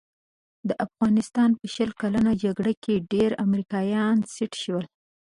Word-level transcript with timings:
د 0.67 0.71
افغانستان 0.85 1.49
په 1.59 1.65
شل 1.73 1.89
کلنه 2.01 2.31
جګړه 2.43 2.73
کې 2.83 3.05
ډېر 3.13 3.31
امریکایان 3.45 4.17
سټ 4.33 4.51
شول. 4.63 4.85